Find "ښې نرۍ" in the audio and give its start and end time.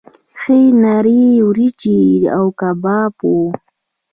0.39-1.25